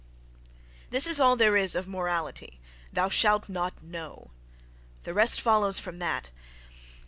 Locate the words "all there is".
1.19-1.75